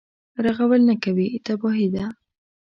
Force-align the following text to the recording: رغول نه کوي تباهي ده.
رغول 0.45 0.81
نه 0.89 0.95
کوي 1.03 1.27
تباهي 1.45 1.87
ده. 1.95 2.05